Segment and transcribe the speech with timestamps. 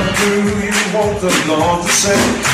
[0.00, 2.49] What do you want the Lord to say?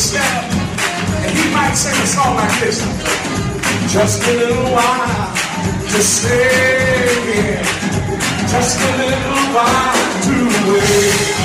[0.00, 0.48] stand
[1.28, 2.80] and he might sing a song like this.
[3.92, 5.28] Just a little while
[5.92, 7.60] to stay here.
[8.48, 10.36] Just a little while to
[10.72, 11.36] wait.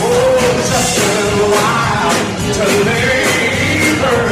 [0.00, 0.40] Oh,
[0.72, 2.16] just a little while
[2.56, 4.24] to labor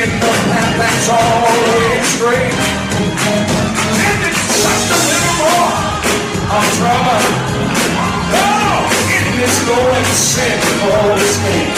[0.00, 2.56] in the path that's always straight.
[4.00, 5.76] And it's just a little more
[6.56, 7.20] of trouble.
[8.32, 8.80] Oh,
[9.12, 11.69] in this going sinful state.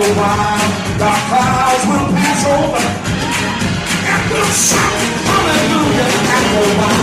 [0.00, 0.68] the while
[1.00, 2.84] the clouds will pass over.
[4.12, 6.95] And the shout hallelujah and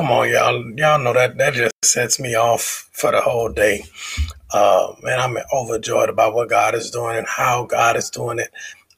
[0.00, 3.84] y'all y'all know that that just sets me off for the whole day.
[4.52, 8.50] Uh, man, I'm overjoyed about what God is doing and how God is doing it.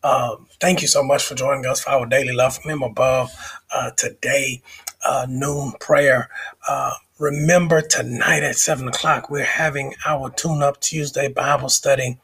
[0.02, 3.30] Um, thank you so much for joining us for our daily love from Him above
[3.74, 4.62] uh, today,
[5.06, 6.28] uh, noon prayer.
[6.68, 12.18] Uh, remember tonight at seven o'clock we're having our Tune Up Tuesday Bible study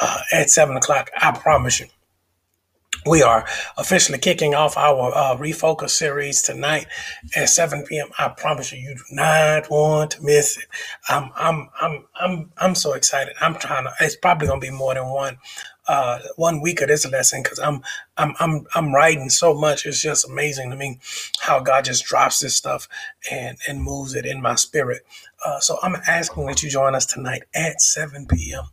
[0.00, 1.10] uh, at seven o'clock.
[1.16, 1.86] I promise you
[3.06, 3.46] we are
[3.76, 6.86] officially kicking off our uh, refocus series tonight
[7.34, 8.08] at 7 p.m.
[8.18, 10.66] I promise you, you do not want to miss it.
[11.08, 13.34] I'm, I'm, I'm, I'm, I'm so excited.
[13.40, 13.92] I'm trying to.
[14.00, 15.38] It's probably gonna be more than one,
[15.88, 17.82] uh, one week of this lesson because I'm,
[18.16, 19.84] I'm, I'm, I'm writing so much.
[19.86, 21.00] It's just amazing to me
[21.40, 22.88] how God just drops this stuff
[23.30, 25.04] and and moves it in my spirit.
[25.44, 28.64] Uh, so I'm asking that you join us tonight at 7 p.m.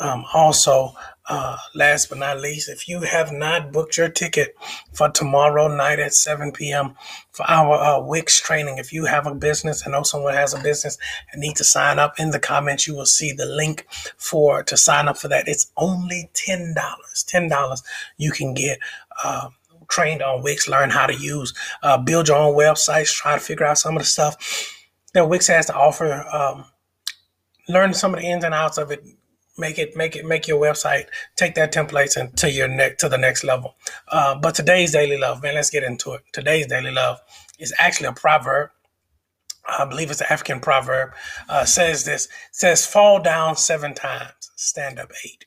[0.00, 0.92] Um, also,
[1.28, 4.56] uh, last but not least, if you have not booked your ticket
[4.92, 6.94] for tomorrow night at 7 p.m.
[7.32, 10.62] for our uh, Wix training, if you have a business, and know someone has a
[10.62, 10.96] business
[11.32, 13.86] and need to sign up, in the comments you will see the link
[14.16, 15.48] for to sign up for that.
[15.48, 17.24] It's only ten dollars.
[17.26, 17.82] Ten dollars
[18.16, 18.78] you can get.
[19.22, 19.50] Uh,
[19.88, 23.64] trained on Wix, learn how to use, uh, build your own websites, try to figure
[23.64, 24.36] out some of the stuff
[25.14, 26.26] that Wix has to offer.
[26.30, 26.66] Um,
[27.68, 29.04] learn some of the ins and outs of it,
[29.58, 31.06] make it make it make your website
[31.36, 33.74] take that templates and to your next to the next level.
[34.08, 36.22] Uh, but today's daily love man let's get into it.
[36.32, 37.20] Today's daily love
[37.58, 38.70] is actually a proverb.
[39.66, 41.12] I believe it's an african proverb
[41.48, 45.44] uh, says this says fall down seven times stand up eight.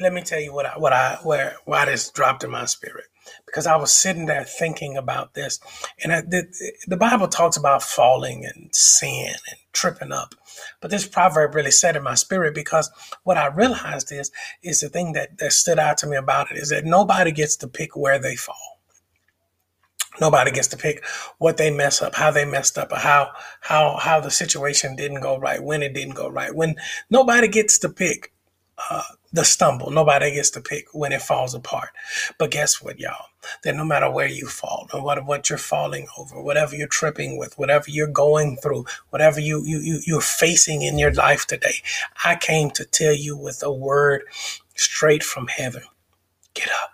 [0.00, 3.04] Let me tell you what I, what I where why this dropped in my spirit
[3.50, 5.58] because I was sitting there thinking about this,
[6.02, 6.46] and I, the,
[6.86, 10.34] the Bible talks about falling and sin and tripping up,
[10.80, 12.90] but this proverb really set in my spirit because
[13.24, 14.30] what I realized is
[14.62, 17.56] is the thing that that stood out to me about it is that nobody gets
[17.56, 18.78] to pick where they fall.
[20.20, 21.04] Nobody gets to pick
[21.38, 23.30] what they mess up, how they messed up, or how
[23.60, 26.54] how how the situation didn't go right, when it didn't go right.
[26.54, 26.76] When
[27.10, 28.32] nobody gets to pick
[28.90, 29.90] uh, the stumble.
[29.90, 31.90] Nobody gets to pick when it falls apart.
[32.38, 33.26] But guess what, y'all?
[33.64, 37.38] That no matter where you fall, no matter what you're falling over, whatever you're tripping
[37.38, 41.76] with, whatever you're going through, whatever you, you, you you're facing in your life today,
[42.24, 44.22] I came to tell you with a word
[44.74, 45.82] straight from heaven.
[46.54, 46.90] Get up.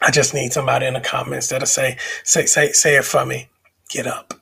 [0.00, 3.48] I just need somebody in the comments that'll say, say, say, say it for me.
[3.88, 4.34] Get up.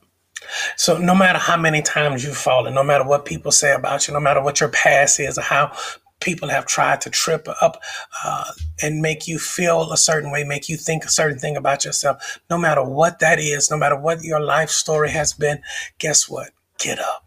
[0.76, 4.14] So no matter how many times you've fallen, no matter what people say about you,
[4.14, 5.72] no matter what your past is or how
[6.20, 7.80] people have tried to trip up
[8.24, 8.52] uh,
[8.82, 12.38] and make you feel a certain way, make you think a certain thing about yourself,
[12.48, 15.62] no matter what that is, no matter what your life story has been,
[15.98, 16.50] guess what?
[16.78, 17.24] Get up.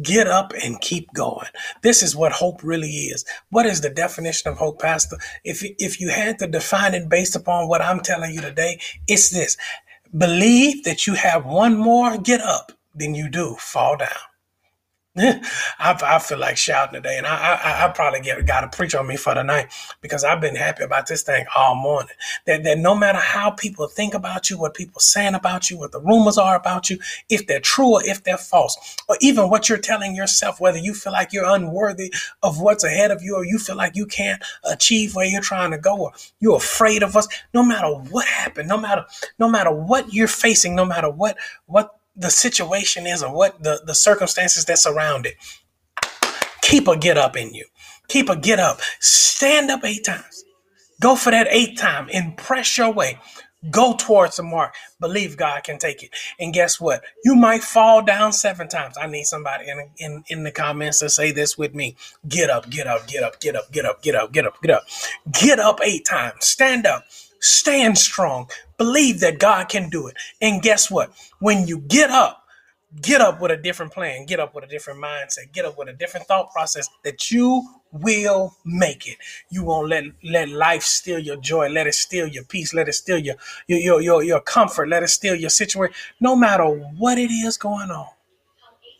[0.00, 1.48] Get up and keep going.
[1.82, 3.24] This is what hope really is.
[3.50, 5.16] What is the definition of hope, Pastor?
[5.42, 8.78] If, if you had to define it based upon what I'm telling you today,
[9.08, 9.56] it's this
[10.16, 14.08] believe that you have one more get up than you do fall down.
[15.18, 15.40] I,
[15.78, 19.06] I feel like shouting today, and I, I, I probably get got to preach on
[19.06, 19.68] me for the night
[20.02, 22.14] because I've been happy about this thing all morning.
[22.44, 25.92] That, that no matter how people think about you, what people saying about you, what
[25.92, 26.98] the rumors are about you,
[27.30, 30.92] if they're true or if they're false, or even what you're telling yourself, whether you
[30.92, 34.42] feel like you're unworthy of what's ahead of you, or you feel like you can't
[34.64, 37.26] achieve where you're trying to go, or you're afraid of us.
[37.54, 39.06] No matter what happened, no matter
[39.38, 43.82] no matter what you're facing, no matter what what the situation is or what the,
[43.84, 45.34] the circumstances that surround it.
[46.62, 47.66] Keep a get up in you.
[48.08, 48.80] Keep a get up.
[49.00, 50.44] Stand up eight times.
[51.00, 53.18] Go for that eighth time and press your way.
[53.70, 54.74] Go towards the mark.
[55.00, 56.10] Believe God can take it.
[56.38, 57.02] And guess what?
[57.24, 58.96] You might fall down seven times.
[59.00, 61.96] I need somebody in, in, in the comments to say this with me.
[62.28, 64.70] Get up, get up, get up, get up, get up, get up, get up, get
[64.70, 64.84] up.
[65.32, 66.46] Get up eight times.
[66.46, 67.04] Stand up.
[67.40, 68.48] Stand strong.
[68.78, 70.16] Believe that God can do it.
[70.40, 71.12] And guess what?
[71.40, 72.44] When you get up,
[73.02, 75.88] get up with a different plan, get up with a different mindset, get up with
[75.88, 79.18] a different thought process that you will make it.
[79.50, 82.94] You won't let let life steal your joy, let it steal your peace, let it
[82.94, 85.94] steal your your your your, your comfort, let it steal your situation.
[86.20, 88.08] No matter what it is going on,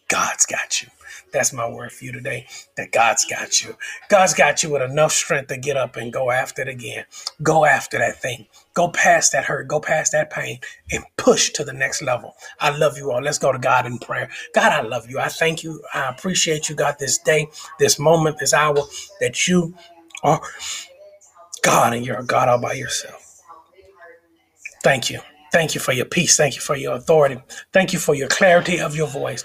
[0.08, 0.88] God's got you.
[1.32, 2.46] That's my word for you today.
[2.76, 3.76] That God's got you.
[4.08, 7.04] God's got you with enough strength to get up and go after it again.
[7.42, 8.46] Go after that thing.
[8.75, 9.68] Go past that hurt.
[9.68, 10.60] Go past that pain
[10.92, 12.34] and push to the next level.
[12.60, 13.20] I love you all.
[13.20, 14.30] Let's go to God in prayer.
[14.54, 15.18] God, I love you.
[15.18, 15.82] I thank you.
[15.92, 17.48] I appreciate you, God, this day,
[17.78, 18.76] this moment, this hour
[19.20, 19.75] that you
[20.22, 20.40] are
[21.62, 23.42] God and you're a God all by yourself.
[24.84, 25.20] Thank you.
[25.52, 26.36] Thank you for your peace.
[26.36, 27.40] Thank you for your authority.
[27.72, 29.44] Thank you for your clarity of your voice.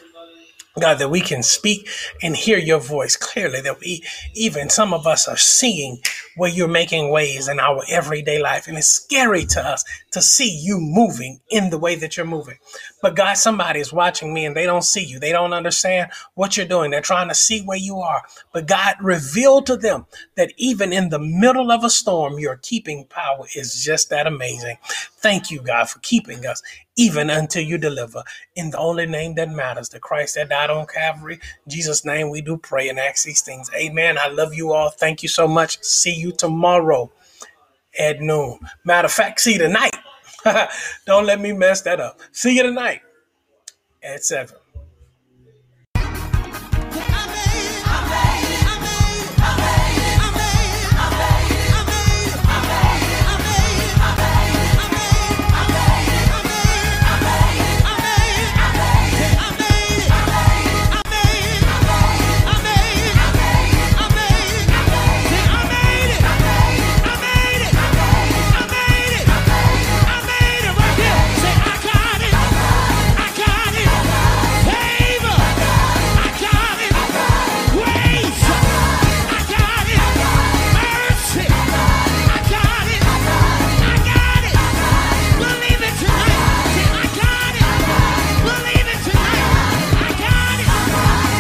[0.80, 1.90] God, that we can speak
[2.24, 6.00] and hear your voice clearly, that we, even some of us are seeing
[6.38, 8.68] where you're making ways in our everyday life.
[8.68, 12.58] And it's scary to us to see you moving in the way that you're moving.
[13.02, 15.20] But God, somebody is watching me and they don't see you.
[15.20, 16.92] They don't understand what you're doing.
[16.92, 18.24] They're trying to see where you are.
[18.54, 23.06] But God, reveal to them that even in the middle of a storm, your keeping
[23.06, 24.78] power is just that amazing.
[25.22, 26.62] Thank you, God, for keeping us
[26.98, 28.24] even until you deliver.
[28.56, 31.40] In the only name that matters, the Christ that died on Calvary.
[31.68, 33.70] Jesus' name we do pray and ask these things.
[33.76, 34.18] Amen.
[34.18, 34.90] I love you all.
[34.90, 35.82] Thank you so much.
[35.84, 37.12] See you tomorrow
[38.00, 38.60] at noon.
[38.86, 39.96] Matter of fact, see you tonight.
[41.06, 42.20] Don't let me mess that up.
[42.32, 43.02] See you tonight
[44.04, 44.56] at 7.